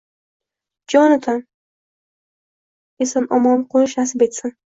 [0.93, 1.37] —Jonatan,
[3.07, 4.57] eson-omon qo‘nish nasib etsin!